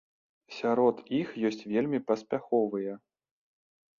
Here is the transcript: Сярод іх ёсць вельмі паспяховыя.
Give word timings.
Сярод 0.59 0.95
іх 1.17 1.35
ёсць 1.51 1.61
вельмі 1.73 1.99
паспяховыя. 2.09 2.93